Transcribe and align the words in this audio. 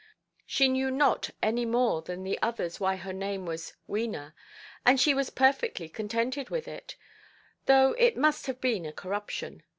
She 0.47 0.67
knew 0.67 0.89
not 0.89 1.29
any 1.43 1.63
more 1.63 2.01
than 2.01 2.23
the 2.23 2.41
others 2.41 2.79
why 2.79 2.95
her 2.95 3.13
name 3.13 3.45
was 3.45 3.73
"Wena", 3.87 4.33
and 4.83 4.99
she 4.99 5.13
was 5.13 5.29
perfectly 5.29 5.87
contented 5.89 6.49
with 6.49 6.67
it, 6.67 6.95
though 7.67 7.91
it 7.99 8.17
must 8.17 8.47
have 8.47 8.59
been 8.59 8.87
a 8.87 8.93
corruption. 8.93 9.61